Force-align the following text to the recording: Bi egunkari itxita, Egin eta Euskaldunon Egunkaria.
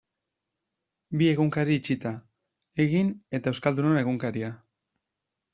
Bi 1.19 1.27
egunkari 1.33 1.77
itxita, 1.81 2.15
Egin 2.87 3.13
eta 3.41 3.55
Euskaldunon 3.55 4.03
Egunkaria. 4.05 4.55